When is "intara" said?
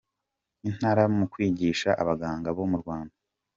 0.69-1.03